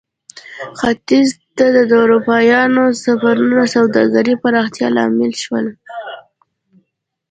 ختیځ 0.79 1.27
ته 1.55 1.65
د 1.75 1.79
اروپایانو 2.05 2.83
سفرونه 3.03 3.57
د 3.67 3.71
سوداګرۍ 3.75 4.35
پراختیا 4.43 4.87
لامل 4.95 5.31
شول. 5.43 5.65